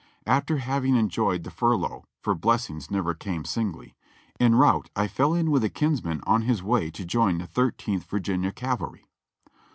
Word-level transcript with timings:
After 0.25 0.57
having 0.57 0.95
enjoyed 0.95 1.43
the 1.43 1.51
fur 1.51 1.75
lough 1.75 2.05
(for 2.23 2.33
blessings 2.33 2.89
never 2.89 3.13
come 3.13 3.45
singly), 3.45 3.93
en 4.39 4.55
route 4.55 4.89
I 4.95 5.07
fell 5.07 5.35
in 5.35 5.51
with 5.51 5.63
a 5.63 5.69
kinsman 5.69 6.21
on 6.25 6.41
his 6.41 6.63
way 6.63 6.89
to 6.89 7.05
join 7.05 7.37
the 7.37 7.45
Thirteenth 7.45 8.05
Virginia 8.05 8.51
Cavalry. 8.51 9.05